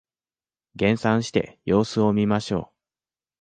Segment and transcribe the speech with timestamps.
[0.75, 2.75] 減産して様子を見ましょう